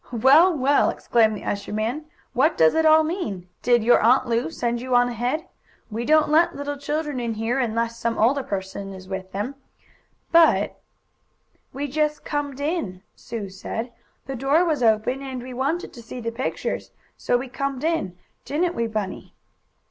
"Well, 0.11 0.57
well!" 0.57 0.89
exclaimed 0.89 1.37
the 1.37 1.43
usher 1.43 1.71
man. 1.71 2.05
"What 2.33 2.57
does 2.57 2.73
it 2.73 2.87
all 2.87 3.03
mean? 3.03 3.47
Did 3.61 3.83
your 3.83 4.01
Aunt 4.01 4.25
Lu 4.25 4.49
send 4.49 4.81
you 4.81 4.95
on 4.95 5.09
ahead? 5.09 5.45
We 5.91 6.05
don't 6.05 6.29
let 6.31 6.55
little 6.55 6.75
children 6.77 7.19
in 7.19 7.35
here 7.35 7.59
unless 7.59 7.99
some 7.99 8.17
older 8.17 8.41
person 8.41 8.93
is 8.95 9.07
with 9.07 9.31
them, 9.31 9.53
but" 10.31 10.79
"We 11.71 11.87
just 11.87 12.25
comed 12.25 12.59
in," 12.59 13.03
Sue 13.15 13.49
said. 13.49 13.93
"The 14.25 14.35
door 14.35 14.65
was 14.65 14.81
open, 14.81 15.21
and 15.21 15.43
we 15.43 15.53
wanted 15.53 15.93
to 15.93 16.01
see 16.01 16.19
the 16.19 16.31
pictures, 16.31 16.89
so 17.15 17.37
we 17.37 17.47
comed 17.47 17.83
in; 17.83 18.17
didn't 18.43 18.73
we 18.73 18.87
Bunny?" 18.87 19.35